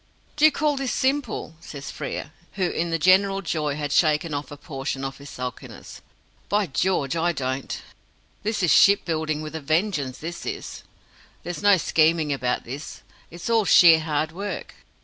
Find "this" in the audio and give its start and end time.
0.77-0.91, 8.41-8.63, 10.17-10.43, 12.63-13.03